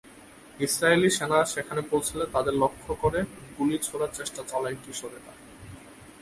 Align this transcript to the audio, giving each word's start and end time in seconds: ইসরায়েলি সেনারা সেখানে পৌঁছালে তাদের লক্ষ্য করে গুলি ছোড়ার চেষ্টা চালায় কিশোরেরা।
ইসরায়েলি 0.59 1.09
সেনারা 1.17 1.45
সেখানে 1.45 1.81
পৌঁছালে 1.91 2.25
তাদের 2.35 2.55
লক্ষ্য 2.63 2.91
করে 3.03 3.19
গুলি 3.57 3.77
ছোড়ার 3.87 4.11
চেষ্টা 4.17 4.41
চালায় 4.47 4.77
কিশোরেরা। 4.83 5.33